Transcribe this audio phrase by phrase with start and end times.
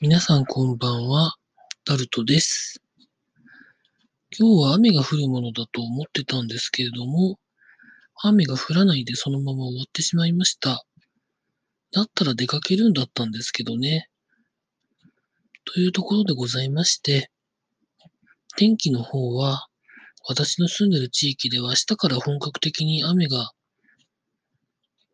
[0.00, 1.34] 皆さんこんばんは、
[1.84, 2.80] タルトです。
[4.38, 7.40] 今日は雨が降るものだと思ってたんですけれども、
[8.22, 10.84] 雨が降らないでそのまま終わってしまいました。
[11.90, 14.08] だったら出かけるんだったんですけどね。
[15.64, 17.32] というところでございまして、
[18.56, 19.66] 天気の方は、
[20.28, 23.50] 私の住んでる地域では明日から本格的に雨が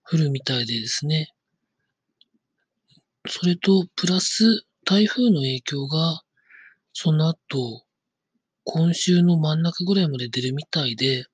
[0.07, 1.33] 降るみたいでですね。
[3.27, 6.23] それと、プラス、台風の影響が、
[6.93, 7.85] その後、
[8.65, 11.25] 今週の真ん中ぐらいまで出るみたいで、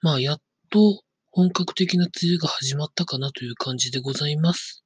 [0.00, 0.40] まあ、やっ
[0.70, 4.84] と本格的な梅雨が始まったかなという感じでございます。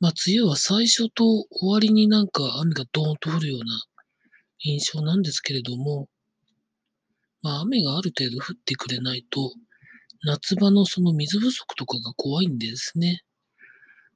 [0.00, 3.84] まあ、梅雨は最初と終わりになんか雨がドーンと降るような
[4.58, 6.08] 印象なんですけれども、
[7.42, 9.52] まあ、雨がある程度降ってくれないと、
[10.24, 13.22] 夏場のその水不足とかが怖いんですね。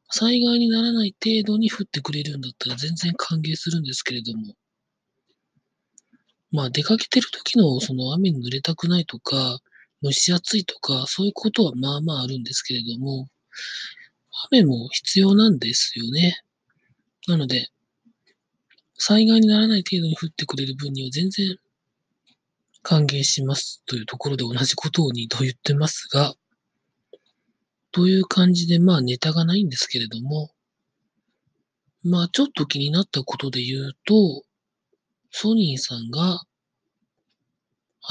[0.08, 4.54] 災害にならない程度に降ってくれるんだったら全然歓迎するんですけれども、
[6.52, 9.58] まあ出かけてる時のその雨に濡れたくないとか、
[10.02, 13.28] 蒸し暑いとか、そういうことはまあまああるんですけれども、
[14.50, 16.40] 雨も必要なんですよね。
[17.26, 17.68] なので、
[18.98, 21.56] 災害にならない程度に降ってくれる分には全然
[22.82, 26.34] 歓迎しますというところで同じことを2度言ってますが、
[27.96, 30.50] という感じで、まあネタがないんですけれども、
[32.04, 34.42] まあちょっと気になったことで言うと、
[35.30, 36.42] ソニーさんが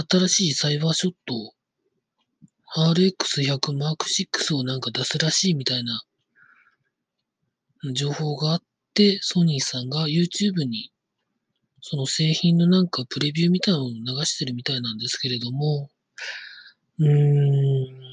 [0.09, 1.53] 新しいサイバーショット
[2.75, 6.01] RX100 Mark 6をなんか出すらしいみたいな
[7.93, 8.61] 情報があっ
[8.95, 10.91] て、ソニーさんが YouTube に
[11.81, 15.89] その製品のなんかプレビューみたいなのを流してるみたいなんですけれども、
[16.97, 18.04] うーん、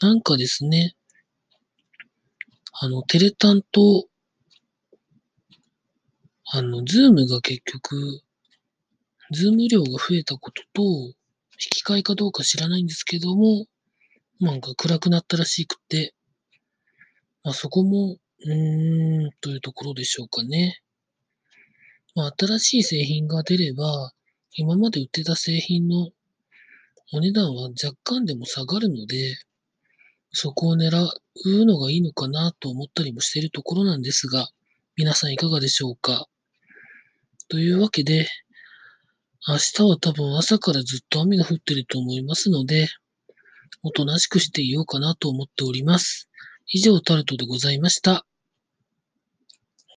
[0.00, 0.94] なんかですね、
[2.72, 4.06] あの、テレ端と、
[6.46, 8.22] あの、ズームが結局、
[9.30, 11.14] ズーム量が増えたことと、引
[11.58, 13.66] き換えかどうか知らないんですけども、
[14.40, 16.14] なんか暗くなったらしくて、
[17.44, 20.80] まあそこも、うーん、というところでしょうかね。
[22.14, 24.12] まあ新しい製品が出れば、
[24.54, 26.08] 今まで売ってた製品の
[27.12, 29.36] お値段は若干でも下がるので、
[30.32, 34.48] そこを狙うのがいいのかなと思ったりもしているところなんですが、
[34.96, 36.26] 皆さんいかがでしょうか？
[37.48, 38.28] というわけで、
[39.48, 42.88] 明日は多分朝からずっと雨が降ってると思いますので、
[43.82, 46.28] おとなしくしていようかなと思っております。
[46.68, 48.26] 以上、タルトでございました。